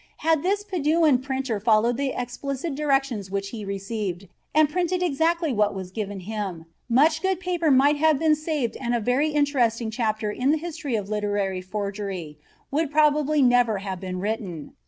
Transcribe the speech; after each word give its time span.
Had 0.25 0.41
this 0.41 0.63
Paduan 0.63 1.21
printer 1.21 1.59
followed 1.59 1.95
the 1.95 2.09
explicit 2.19 2.73
directions 2.73 3.29
which 3.29 3.49
he 3.49 3.63
received, 3.63 4.27
and 4.51 4.67
printed 4.67 5.03
exactly 5.03 5.53
what 5.53 5.75
was 5.75 5.91
given 5.91 6.21
him 6.21 6.65
much 6.89 7.21
good 7.21 7.39
paper 7.39 7.69
might 7.69 7.97
have 7.97 8.17
been 8.17 8.33
saved 8.33 8.75
and 8.77 8.95
a 8.95 8.99
very 8.99 9.29
interesting 9.29 9.91
chapter 9.91 10.31
in 10.31 10.49
the 10.49 10.57
history 10.57 10.95
of 10.95 11.07
literary 11.07 11.61
forgery 11.61 12.39
would 12.71 12.89
probably 12.89 13.43
never 13.43 13.77
have 13.77 13.99
been 13.99 14.19
written. 14.19 14.73